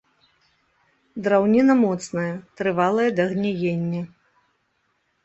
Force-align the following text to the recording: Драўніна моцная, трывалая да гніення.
Драўніна 1.27 1.75
моцная, 1.81 2.31
трывалая 2.63 3.05
да 3.19 3.23
гніення. 3.35 4.01